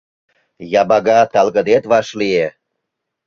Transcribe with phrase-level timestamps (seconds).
[0.81, 2.47] Ябага талгыдет вашлие.